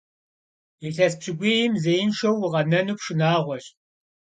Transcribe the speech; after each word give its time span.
Илъэс 0.85 1.13
пщыкӀуийм 1.19 1.73
зеиншэу 1.83 2.41
укъэнэну 2.45 3.01
шынагъуэщ. 3.03 3.65